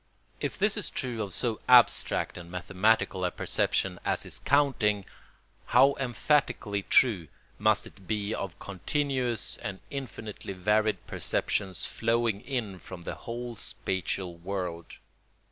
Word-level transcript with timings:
If 0.39 0.57
this 0.57 0.77
is 0.77 0.89
true 0.89 1.21
of 1.21 1.31
so 1.31 1.59
abstract 1.69 2.35
and 2.35 2.49
mathematical 2.49 3.23
a 3.23 3.29
perception 3.29 3.99
as 4.03 4.25
is 4.25 4.39
counting, 4.39 5.05
how 5.67 5.93
emphatically 5.99 6.81
true 6.81 7.27
must 7.59 7.85
it 7.85 8.07
be 8.07 8.33
of 8.33 8.57
continuous 8.57 9.57
and 9.57 9.79
infinitely 9.91 10.53
varied 10.53 11.05
perceptions 11.05 11.85
flowing 11.85 12.41
in 12.41 12.79
from 12.79 13.03
the 13.03 13.13
whole 13.13 13.53
spatial 13.53 14.35
world. 14.37 14.97